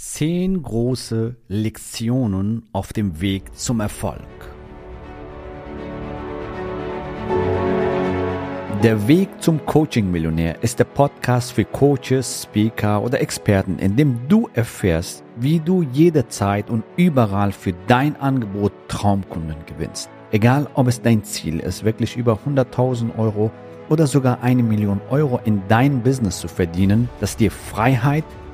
[0.00, 4.20] Zehn große Lektionen auf dem Weg zum Erfolg.
[8.84, 14.48] Der Weg zum Coaching-Millionär ist der Podcast für Coaches, Speaker oder Experten, in dem du
[14.54, 20.08] erfährst, wie du jederzeit und überall für dein Angebot Traumkunden gewinnst.
[20.30, 23.50] Egal, ob es dein Ziel ist, wirklich über 100.000 Euro
[23.88, 28.24] oder sogar eine Million Euro in dein Business zu verdienen, das dir Freiheit,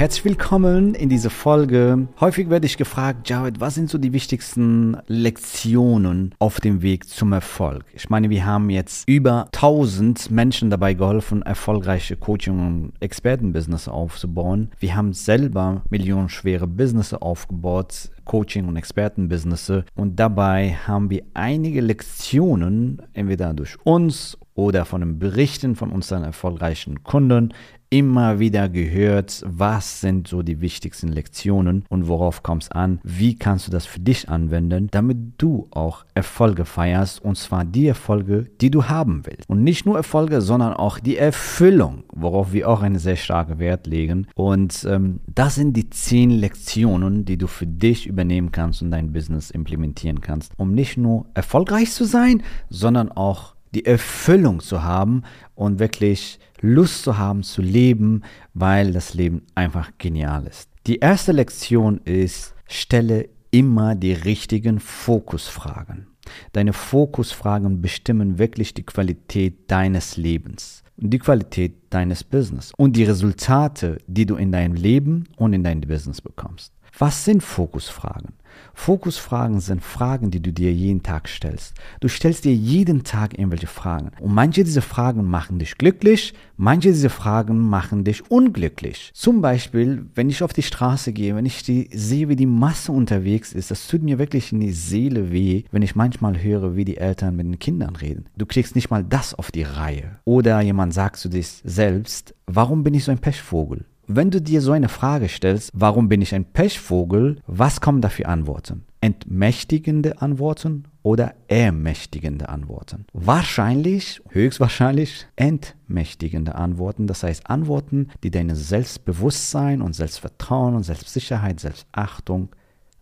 [0.00, 2.08] Herzlich willkommen in dieser Folge.
[2.20, 7.34] Häufig werde ich gefragt, Jared, was sind so die wichtigsten Lektionen auf dem Weg zum
[7.34, 7.84] Erfolg?
[7.92, 14.70] Ich meine, wir haben jetzt über 1000 Menschen dabei geholfen, erfolgreiche Coaching- und Expertenbusiness aufzubauen.
[14.78, 19.70] Wir haben selber millionenschwere Business aufgebaut, Coaching- und Expertenbusiness.
[19.96, 26.24] Und dabei haben wir einige Lektionen, entweder durch uns oder von den Berichten von unseren
[26.24, 27.52] erfolgreichen Kunden
[27.90, 33.34] immer wieder gehört, was sind so die wichtigsten Lektionen und worauf kommt es an, wie
[33.34, 38.46] kannst du das für dich anwenden, damit du auch Erfolge feierst und zwar die Erfolge,
[38.60, 39.48] die du haben willst.
[39.50, 43.88] Und nicht nur Erfolge, sondern auch die Erfüllung, worauf wir auch einen sehr starken Wert
[43.88, 44.28] legen.
[44.36, 49.12] Und ähm, das sind die zehn Lektionen, die du für dich übernehmen kannst und dein
[49.12, 55.22] Business implementieren kannst, um nicht nur erfolgreich zu sein, sondern auch die Erfüllung zu haben
[55.54, 58.22] und wirklich Lust zu haben zu leben,
[58.54, 60.68] weil das Leben einfach genial ist.
[60.86, 66.06] Die erste Lektion ist, stelle immer die richtigen Fokusfragen.
[66.52, 73.04] Deine Fokusfragen bestimmen wirklich die Qualität deines Lebens und die Qualität deines Business und die
[73.04, 76.72] Resultate, die du in deinem Leben und in deinem Business bekommst.
[76.98, 78.34] Was sind Fokusfragen?
[78.74, 81.74] Fokusfragen sind Fragen, die du dir jeden Tag stellst.
[82.00, 84.10] Du stellst dir jeden Tag irgendwelche Fragen.
[84.20, 89.10] Und manche dieser Fragen machen dich glücklich, manche dieser Fragen machen dich unglücklich.
[89.14, 92.92] Zum Beispiel, wenn ich auf die Straße gehe, wenn ich die, sehe, wie die Masse
[92.92, 96.84] unterwegs ist, das tut mir wirklich in die Seele weh, wenn ich manchmal höre, wie
[96.84, 98.26] die Eltern mit den Kindern reden.
[98.36, 100.18] Du kriegst nicht mal das auf die Reihe.
[100.24, 103.84] Oder jemand sagt zu dir selbst, warum bin ich so ein Pechvogel?
[104.12, 108.08] Wenn du dir so eine Frage stellst, warum bin ich ein Pechvogel, was kommen da
[108.08, 108.84] für Antworten?
[109.00, 113.06] Entmächtigende Antworten oder ermächtigende Antworten?
[113.12, 122.48] Wahrscheinlich, höchstwahrscheinlich entmächtigende Antworten, das heißt Antworten, die dein Selbstbewusstsein und Selbstvertrauen und Selbstsicherheit, Selbstachtung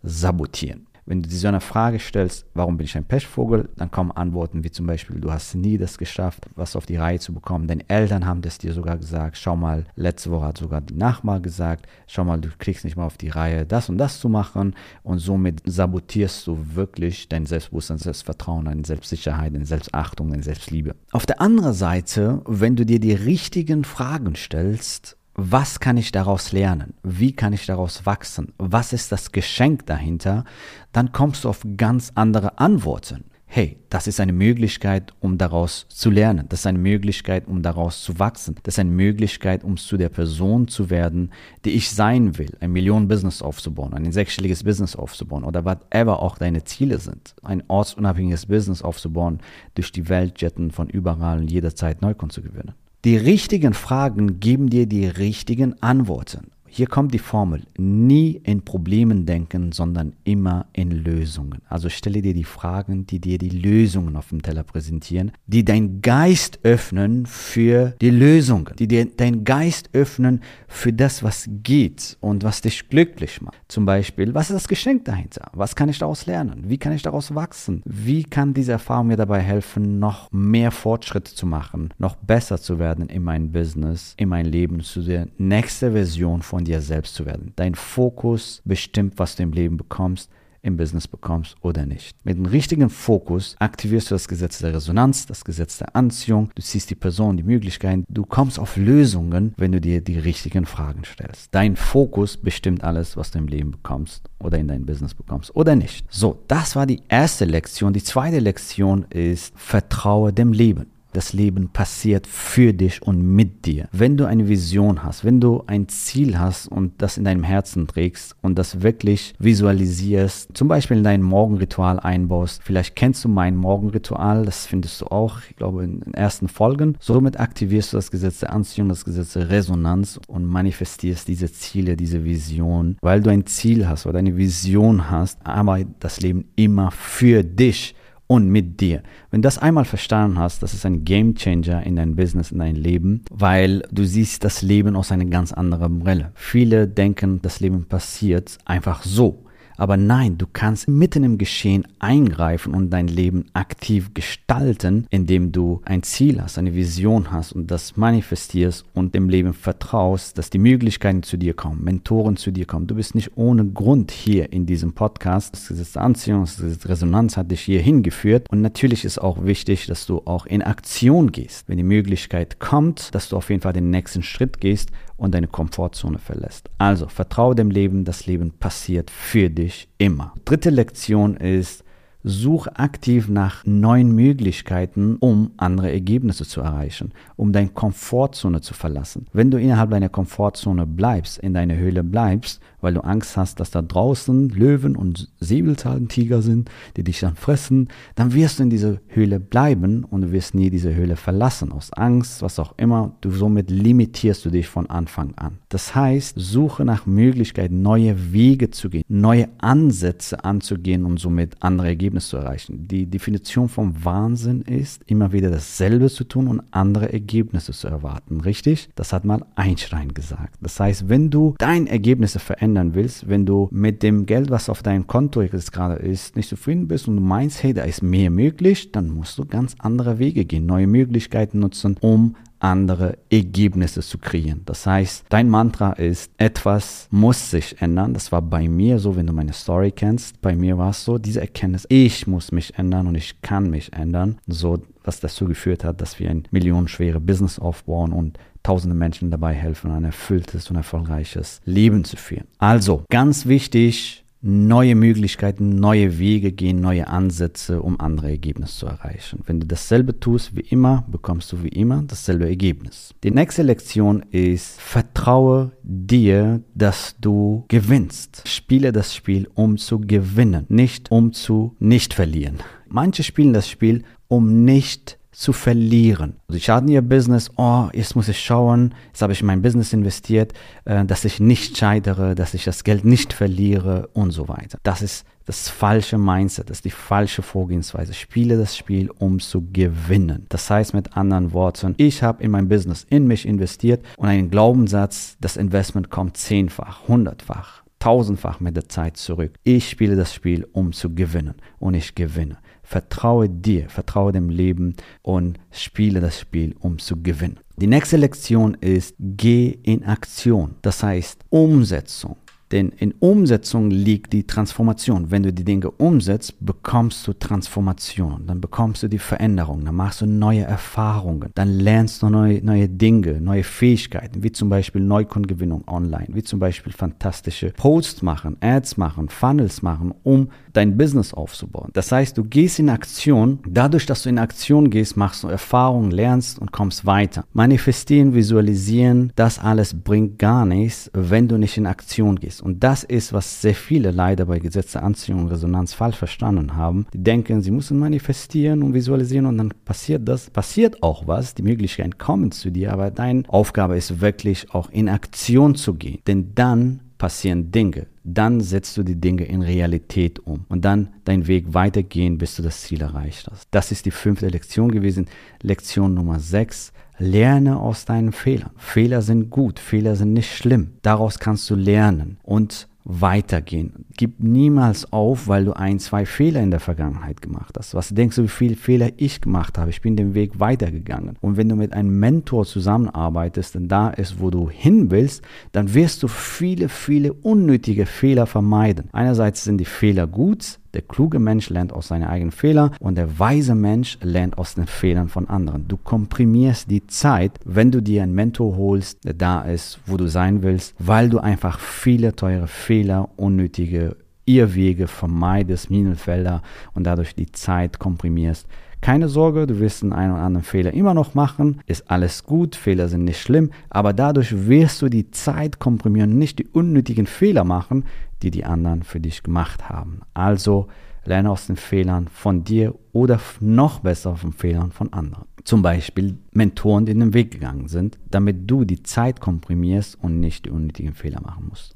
[0.02, 0.87] sabotieren.
[1.08, 4.62] Wenn du dir so eine Frage stellst, warum bin ich ein Pechvogel, dann kommen Antworten
[4.62, 7.66] wie zum Beispiel, du hast nie das geschafft, was auf die Reihe zu bekommen.
[7.66, 9.38] Deine Eltern haben das dir sogar gesagt.
[9.38, 13.06] Schau mal, letzte Woche hat sogar die Nachbar gesagt, schau mal, du kriegst nicht mal
[13.06, 14.74] auf die Reihe, das und das zu machen.
[15.02, 20.94] Und somit sabotierst du wirklich dein Selbstbewusstsein, Selbstvertrauen, deine Selbstsicherheit, deine Selbstachtung, deine Selbstliebe.
[21.12, 26.50] Auf der anderen Seite, wenn du dir die richtigen Fragen stellst, was kann ich daraus
[26.50, 26.94] lernen?
[27.04, 28.54] Wie kann ich daraus wachsen?
[28.58, 30.44] Was ist das Geschenk dahinter?
[30.90, 33.22] Dann kommst du auf ganz andere Antworten.
[33.46, 36.46] Hey, das ist eine Möglichkeit, um daraus zu lernen.
[36.48, 38.56] Das ist eine Möglichkeit, um daraus zu wachsen.
[38.64, 41.30] Das ist eine Möglichkeit, um zu der Person zu werden,
[41.64, 42.56] die ich sein will.
[42.58, 47.36] Ein Millionen-Business aufzubauen, ein sechsstelliges Business aufzubauen oder whatever auch deine Ziele sind.
[47.44, 49.38] Ein ortsunabhängiges Business aufzubauen,
[49.76, 52.74] durch die Welt jetten, von überall und jederzeit Neukunden zu gewinnen.
[53.04, 56.50] Die richtigen Fragen geben dir die richtigen Antworten.
[56.78, 57.64] Hier kommt die Formel.
[57.76, 61.60] Nie in Problemen denken, sondern immer in Lösungen.
[61.68, 66.02] Also stelle dir die Fragen, die dir die Lösungen auf dem Teller präsentieren, die dein
[66.02, 72.44] Geist öffnen für die Lösungen, die dir dein Geist öffnen für das, was geht und
[72.44, 73.56] was dich glücklich macht.
[73.66, 75.50] Zum Beispiel, was ist das Geschenk dahinter?
[75.54, 76.62] Was kann ich daraus lernen?
[76.68, 77.82] Wie kann ich daraus wachsen?
[77.86, 82.78] Wie kann diese Erfahrung mir dabei helfen, noch mehr Fortschritte zu machen, noch besser zu
[82.78, 87.26] werden in meinem Business, in meinem Leben, zu der nächsten Version von dir selbst zu
[87.26, 87.52] werden.
[87.56, 90.30] Dein Fokus bestimmt, was du im Leben bekommst
[90.62, 92.16] im Business bekommst oder nicht.
[92.24, 96.62] Mit dem richtigen Fokus aktivierst du das Gesetz der Resonanz, das Gesetz der Anziehung, du
[96.62, 101.04] siehst die Person, die Möglichkeiten, du kommst auf Lösungen, wenn du dir die richtigen Fragen
[101.04, 101.54] stellst.
[101.54, 105.76] Dein Fokus bestimmt alles, was du im Leben bekommst oder in dein Business bekommst oder
[105.76, 106.06] nicht.
[106.10, 107.92] So, das war die erste Lektion.
[107.92, 110.86] Die zweite Lektion ist, vertraue dem Leben.
[111.18, 113.88] Das Leben passiert für dich und mit dir.
[113.90, 117.88] Wenn du eine Vision hast, wenn du ein Ziel hast und das in deinem Herzen
[117.88, 123.56] trägst und das wirklich visualisierst, zum Beispiel in dein Morgenritual einbaust, vielleicht kennst du mein
[123.56, 126.96] Morgenritual, das findest du auch, ich glaube, in den ersten Folgen.
[127.00, 131.96] Somit aktivierst du das Gesetz der Anziehung, das Gesetz der Resonanz und manifestierst diese Ziele,
[131.96, 136.92] diese Vision, weil du ein Ziel hast oder eine Vision hast, aber das Leben immer
[136.92, 137.96] für dich
[138.28, 139.02] und mit dir.
[139.30, 142.58] Wenn du das einmal verstanden hast, das ist ein Game Changer in dein Business, in
[142.58, 146.30] dein Leben, weil du siehst das Leben aus einer ganz anderen Brille.
[146.34, 149.44] Viele denken, das Leben passiert einfach so.
[149.78, 155.80] Aber nein, du kannst mitten im Geschehen eingreifen und dein Leben aktiv gestalten, indem du
[155.84, 160.58] ein Ziel hast, eine Vision hast und das manifestierst und dem Leben vertraust, dass die
[160.58, 162.88] Möglichkeiten zu dir kommen, Mentoren zu dir kommen.
[162.88, 165.54] Du bist nicht ohne Grund hier in diesem Podcast.
[165.54, 168.50] Das Gesetz der Anziehung, das Gesetz der Resonanz hat dich hier hingeführt.
[168.50, 171.68] Und natürlich ist auch wichtig, dass du auch in Aktion gehst.
[171.68, 175.48] Wenn die Möglichkeit kommt, dass du auf jeden Fall den nächsten Schritt gehst und deine
[175.48, 176.70] Komfortzone verlässt.
[176.78, 180.32] Also vertraue dem Leben, das Leben passiert für dich immer.
[180.46, 181.84] Dritte Lektion ist,
[182.30, 189.24] Such aktiv nach neuen Möglichkeiten, um andere Ergebnisse zu erreichen, um deine Komfortzone zu verlassen.
[189.32, 193.70] Wenn du innerhalb deiner Komfortzone bleibst, in deiner Höhle bleibst, weil du Angst hast, dass
[193.70, 198.98] da draußen Löwen und Säbelzahntiger sind, die dich dann fressen, dann wirst du in dieser
[199.06, 201.72] Höhle bleiben und du wirst nie diese Höhle verlassen.
[201.72, 203.16] Aus Angst, was auch immer.
[203.22, 205.60] Du somit limitierst du dich von Anfang an.
[205.70, 211.88] Das heißt, suche nach Möglichkeiten, neue Wege zu gehen, neue Ansätze anzugehen und somit andere
[211.88, 212.88] Ergebnisse zu erreichen.
[212.88, 218.40] Die Definition vom Wahnsinn ist, immer wieder dasselbe zu tun und andere Ergebnisse zu erwarten.
[218.40, 218.88] Richtig?
[218.94, 220.54] Das hat mal Einstein gesagt.
[220.60, 224.82] Das heißt, wenn du deine Ergebnisse verändern willst, wenn du mit dem Geld, was auf
[224.82, 228.30] deinem Konto jetzt gerade ist, nicht zufrieden bist und du meinst, hey, da ist mehr
[228.30, 234.18] möglich, dann musst du ganz andere Wege gehen, neue Möglichkeiten nutzen, um andere Ergebnisse zu
[234.18, 234.62] kreieren.
[234.66, 238.14] Das heißt, dein Mantra ist, etwas muss sich ändern.
[238.14, 240.40] Das war bei mir so, wenn du meine Story kennst.
[240.40, 243.92] Bei mir war es so, diese Erkenntnis, ich muss mich ändern und ich kann mich
[243.92, 244.38] ändern.
[244.46, 249.54] So, was dazu geführt hat, dass wir ein millionenschwere Business aufbauen und tausende Menschen dabei
[249.54, 252.46] helfen, ein erfülltes und erfolgreiches Leben zu führen.
[252.58, 259.42] Also, ganz wichtig, neue Möglichkeiten, neue Wege gehen, neue Ansätze, um andere Ergebnisse zu erreichen.
[259.46, 263.14] Wenn du dasselbe tust wie immer, bekommst du wie immer dasselbe Ergebnis.
[263.24, 268.42] Die nächste Lektion ist, vertraue dir, dass du gewinnst.
[268.46, 272.58] Spiele das Spiel, um zu gewinnen, nicht um zu nicht verlieren.
[272.88, 276.36] Manche spielen das Spiel, um nicht zu verlieren.
[276.50, 279.92] Ich hatte ihr Business, oh, jetzt muss ich schauen, jetzt habe ich in mein Business
[279.92, 280.52] investiert,
[280.84, 284.78] äh, dass ich nicht scheitere, dass ich das Geld nicht verliere und so weiter.
[284.82, 288.12] Das ist das falsche Mindset, das ist die falsche Vorgehensweise.
[288.12, 290.44] Spiele das Spiel, um zu gewinnen.
[290.50, 294.50] Das heißt mit anderen Worten, ich habe in mein Business in mich investiert und einen
[294.50, 299.54] Glaubenssatz, das Investment kommt zehnfach, hundertfach, tausendfach mit der Zeit zurück.
[299.64, 302.58] Ich spiele das Spiel, um zu gewinnen und ich gewinne.
[302.88, 307.60] Vertraue dir, vertraue dem Leben und spiele das Spiel, um zu gewinnen.
[307.76, 310.76] Die nächste Lektion ist, geh in Aktion.
[310.80, 312.36] Das heißt, Umsetzung.
[312.70, 315.30] Denn in Umsetzung liegt die Transformation.
[315.30, 318.46] Wenn du die Dinge umsetzt, bekommst du Transformation.
[318.46, 319.84] Dann bekommst du die Veränderung.
[319.84, 321.50] Dann machst du neue Erfahrungen.
[321.54, 326.58] Dann lernst du neue, neue Dinge, neue Fähigkeiten, wie zum Beispiel Neukundgewinnung online, wie zum
[326.58, 331.90] Beispiel fantastische Posts machen, Ads machen, Funnels machen, um dein Business aufzubauen.
[331.92, 333.58] Das heißt, du gehst in Aktion.
[333.68, 337.44] Dadurch, dass du in Aktion gehst, machst du Erfahrungen, lernst und kommst weiter.
[337.52, 342.62] Manifestieren, visualisieren, das alles bringt gar nichts, wenn du nicht in Aktion gehst.
[342.62, 346.76] Und das ist, was sehr viele leider bei Gesetz der Anziehung und Resonanz falsch verstanden
[346.76, 347.06] haben.
[347.12, 351.62] Die denken, sie müssen manifestieren und visualisieren und dann passiert das, passiert auch was, die
[351.62, 356.20] Möglichkeiten kommen zu dir, aber deine Aufgabe ist wirklich auch in Aktion zu gehen.
[356.26, 358.06] Denn dann passieren Dinge.
[358.24, 362.62] Dann setzt du die Dinge in Realität um und dann deinen Weg weitergehen, bis du
[362.62, 363.68] das Ziel erreicht hast.
[363.70, 365.26] Das ist die fünfte Lektion gewesen.
[365.62, 366.92] Lektion Nummer sechs.
[367.20, 368.70] Lerne aus deinen Fehlern.
[368.76, 370.92] Fehler sind gut, Fehler sind nicht schlimm.
[371.02, 374.04] Daraus kannst du lernen und weitergehen.
[374.18, 377.94] Gib niemals auf, weil du ein, zwei Fehler in der Vergangenheit gemacht hast.
[377.94, 379.88] Was denkst du, wie viele Fehler ich gemacht habe?
[379.88, 381.36] Ich bin den Weg weitergegangen.
[381.40, 385.94] Und wenn du mit einem Mentor zusammenarbeitest und da ist, wo du hin willst, dann
[385.94, 389.08] wirst du viele, viele unnötige Fehler vermeiden.
[389.12, 393.38] Einerseits sind die Fehler gut, der kluge Mensch lernt aus seinen eigenen Fehlern und der
[393.38, 395.86] weise Mensch lernt aus den Fehlern von anderen.
[395.88, 400.26] Du komprimierst die Zeit, wenn du dir einen Mentor holst, der da ist, wo du
[400.26, 404.16] sein willst, weil du einfach viele teure Fehler, unnötige
[404.48, 406.62] Irrwege vermeidest, Minenfelder
[406.94, 408.66] und dadurch die Zeit komprimierst,
[409.00, 411.80] Keine Sorge, du wirst einen oder anderen Fehler immer noch machen.
[411.86, 416.58] Ist alles gut, Fehler sind nicht schlimm, aber dadurch wirst du die Zeit komprimieren, nicht
[416.58, 418.04] die unnötigen Fehler machen,
[418.42, 420.20] die die anderen für dich gemacht haben.
[420.34, 420.88] Also
[421.24, 425.44] lerne aus den Fehlern von dir oder noch besser aus den Fehlern von anderen.
[425.62, 430.66] Zum Beispiel Mentoren, die den Weg gegangen sind, damit du die Zeit komprimierst und nicht
[430.66, 431.94] die unnötigen Fehler machen musst.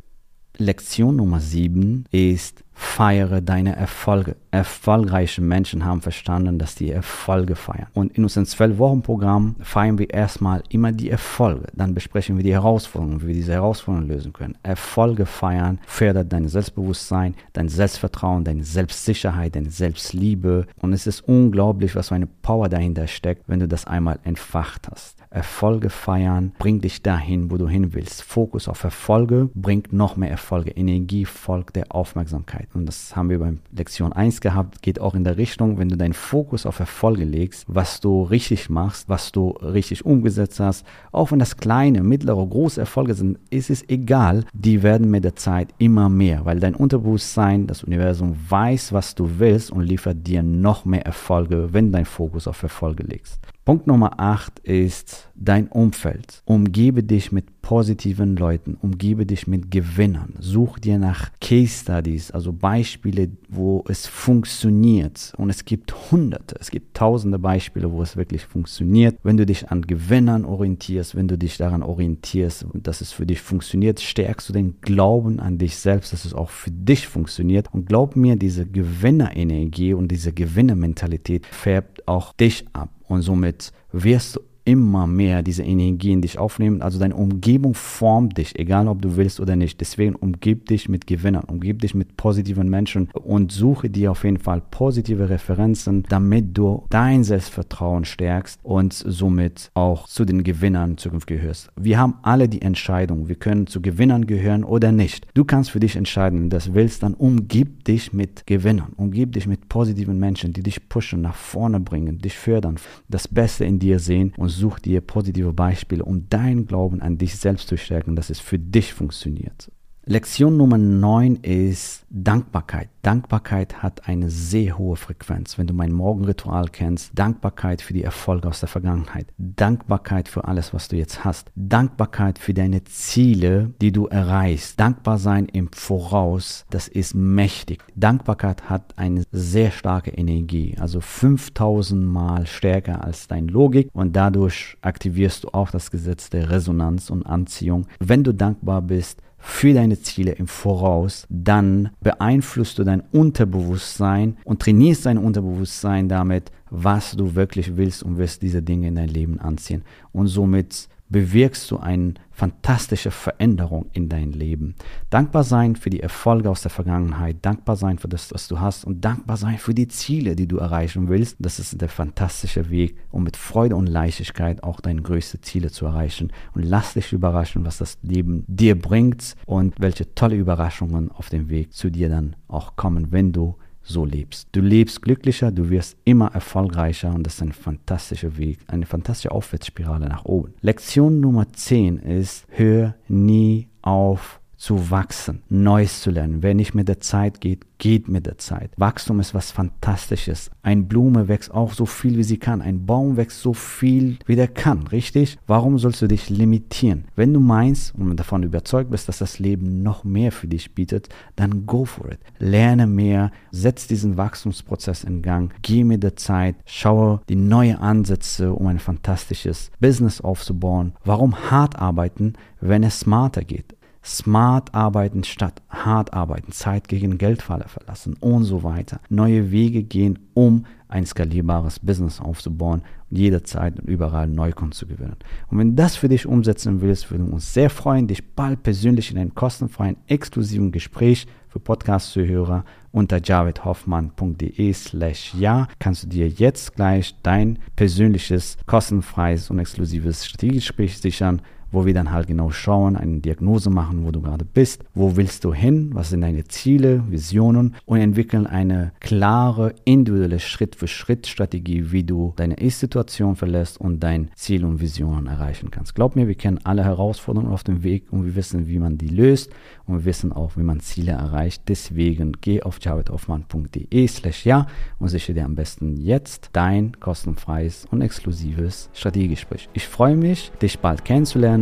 [0.59, 4.37] Lektion Nummer 7 ist, feiere deine Erfolge.
[4.51, 7.87] Erfolgreiche Menschen haben verstanden, dass die Erfolge feiern.
[7.95, 11.69] Und in unserem 12-Wochen-Programm feiern wir erstmal immer die Erfolge.
[11.75, 14.59] Dann besprechen wir die Herausforderungen, wie wir diese Herausforderungen lösen können.
[14.63, 20.67] Erfolge feiern fördert dein Selbstbewusstsein, dein Selbstvertrauen, deine Selbstsicherheit, deine Selbstliebe.
[20.81, 24.89] Und es ist unglaublich, was für eine Power dahinter steckt, wenn du das einmal entfacht
[24.91, 25.23] hast.
[25.31, 28.23] Erfolge feiern bringt dich dahin, wo du hin willst.
[28.23, 30.73] Fokus auf Erfolge bringt noch mehr Erfolge.
[30.73, 32.62] Energie folgt der Aufmerksamkeit.
[32.75, 35.97] Und das haben wir beim Lektion 1 gehabt, geht auch in der Richtung, wenn du
[35.97, 41.33] deinen Fokus auf Erfolge legst, was du richtig machst, was du richtig umgesetzt hast, auch
[41.33, 45.69] wenn das kleine, mittlere, große Erfolge sind, ist es egal, die werden mit der Zeit
[45.79, 50.85] immer mehr, weil dein Unterbewusstsein, das Universum weiß, was du willst und liefert dir noch
[50.85, 53.41] mehr Erfolge, wenn dein Fokus auf Erfolge legst.
[53.65, 56.43] Punkt Nummer 8 ist dein Umfeld.
[56.45, 60.35] Umgebe dich mit positiven Leuten, umgebe dich mit Gewinnern.
[60.41, 65.33] Such dir nach Case Studies, also Beispiele, wo es funktioniert.
[65.37, 69.19] Und es gibt hunderte, es gibt tausende Beispiele, wo es wirklich funktioniert.
[69.23, 73.41] Wenn du dich an Gewinnern orientierst, wenn du dich daran orientierst, dass es für dich
[73.41, 77.73] funktioniert, stärkst du den Glauben an dich selbst, dass es auch für dich funktioniert.
[77.73, 82.91] Und glaub mir, diese Gewinnerenergie und diese Gewinnermentalität färbt auch dich ab.
[83.09, 86.83] Und somit wirst du immer mehr diese Energie in dich aufnehmen.
[86.83, 89.81] Also deine Umgebung formt dich, egal ob du willst oder nicht.
[89.81, 94.39] Deswegen umgib dich mit Gewinnern, umgib dich mit positiven Menschen und suche dir auf jeden
[94.39, 100.99] Fall positive Referenzen, damit du dein Selbstvertrauen stärkst und somit auch zu den Gewinnern in
[100.99, 101.71] Zukunft gehörst.
[101.77, 105.27] Wir haben alle die Entscheidung, wir können zu Gewinnern gehören oder nicht.
[105.35, 109.33] Du kannst für dich entscheiden, wenn du das willst, dann umgib dich mit Gewinnern, umgib
[109.33, 112.77] dich mit positiven Menschen, die dich pushen, nach vorne bringen, dich fördern,
[113.09, 117.37] das Beste in dir sehen und such dir positive Beispiele, um deinen Glauben an dich
[117.37, 119.71] selbst zu stärken, dass es für dich funktioniert.
[120.05, 122.89] Lektion Nummer 9 ist Dankbarkeit.
[123.03, 125.59] Dankbarkeit hat eine sehr hohe Frequenz.
[125.59, 130.75] Wenn du mein Morgenritual kennst, Dankbarkeit für die Erfolge aus der Vergangenheit, Dankbarkeit für alles,
[130.75, 136.67] was du jetzt hast, Dankbarkeit für deine Ziele, die du erreichst, dankbar sein im Voraus,
[136.71, 137.85] das ist mächtig.
[137.95, 144.77] Dankbarkeit hat eine sehr starke Energie, also 5000 Mal stärker als deine Logik und dadurch
[144.83, 147.87] aktivierst du auch das Gesetz der Resonanz und Anziehung.
[148.01, 154.63] Wenn du dankbar bist, für deine Ziele im Voraus, dann beeinflusst du dein Unterbewusstsein und
[154.63, 159.41] trainierst dein Unterbewusstsein damit, was du wirklich willst und wirst diese Dinge in dein Leben
[159.41, 159.83] anziehen.
[160.13, 164.75] Und somit bewirkst du eine fantastische Veränderung in dein Leben.
[165.11, 168.85] Dankbar sein für die Erfolge aus der Vergangenheit, dankbar sein für das, was du hast
[168.85, 171.37] und dankbar sein für die Ziele, die du erreichen willst.
[171.39, 175.87] Das ist der fantastische Weg, um mit Freude und Leichtigkeit auch deine größten Ziele zu
[175.87, 176.33] erreichen.
[176.55, 181.51] Und lass dich überraschen, was das Leben dir bringt und welche tolle Überraschungen auf dem
[181.51, 184.49] Weg zu dir dann auch kommen, wenn du so lebst.
[184.53, 189.33] Du lebst glücklicher, du wirst immer erfolgreicher und das ist ein fantastischer Weg, eine fantastische
[189.33, 190.55] Aufwärtsspirale nach oben.
[190.61, 196.45] Lektion Nummer 10 ist, hör nie auf zu wachsen, Neues zu lernen.
[196.45, 198.71] Wer nicht mit der Zeit geht, geht mit der Zeit.
[198.77, 200.53] Wachstum ist was Fantastisches.
[200.63, 202.63] Ein Blume wächst auch so viel, wie sie kann.
[202.63, 205.37] Ein Baum wächst so viel, wie der kann, richtig?
[205.49, 207.07] Warum sollst du dich limitieren?
[207.17, 211.09] Wenn du meinst und davon überzeugt bist, dass das Leben noch mehr für dich bietet,
[211.35, 212.21] dann go for it.
[212.39, 218.53] Lerne mehr, setz diesen Wachstumsprozess in Gang, geh mit der Zeit, schaue die neuen Ansätze,
[218.53, 220.93] um ein fantastisches Business aufzubauen.
[221.05, 223.75] Warum hart arbeiten, wenn es smarter geht?
[224.05, 229.01] Smart arbeiten statt hart arbeiten, Zeit gegen Geldfalle verlassen und so weiter.
[229.09, 235.17] Neue Wege gehen, um ein skalierbares Business aufzubauen und jederzeit und überall Neukunden zu gewinnen.
[235.49, 239.11] Und wenn das für dich umsetzen willst, würden wir uns sehr freuen, dich bald persönlich
[239.11, 246.75] in einem kostenfreien, exklusiven Gespräch für Podcast-Zuhörer unter javidhoffmann.de slash ja kannst du dir jetzt
[246.75, 251.41] gleich dein persönliches, kostenfreies und exklusives Strategiegespräch sichern
[251.73, 255.45] wo wir dann halt genau schauen, eine Diagnose machen, wo du gerade bist, wo willst
[255.45, 262.35] du hin, was sind deine Ziele, Visionen und entwickeln eine klare, individuelle Schritt-für-Schritt-Strategie, wie du
[262.37, 265.95] deine Ist-Situation verlässt und dein Ziel und Visionen erreichen kannst.
[265.95, 269.09] Glaub mir, wir kennen alle Herausforderungen auf dem Weg und wir wissen, wie man die
[269.09, 269.51] löst
[269.87, 271.63] und wir wissen auch, wie man Ziele erreicht.
[271.69, 274.67] Deswegen geh auf javidhoffmann.de slash ja
[274.99, 279.69] und sichere dir am besten jetzt dein kostenfreies und exklusives Strategiegespräch.
[279.73, 281.62] Ich freue mich, dich bald kennenzulernen.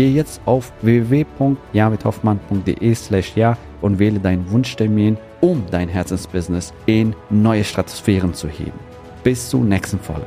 [0.00, 7.64] Geh jetzt auf www.javidhoffmann.de slash ja und wähle deinen Wunschtermin, um dein Herzensbusiness in neue
[7.64, 8.80] Stratosphären zu heben.
[9.22, 10.24] Bis zur nächsten Folge.